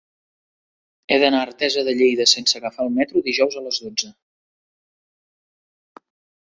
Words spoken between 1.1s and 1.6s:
He d'anar a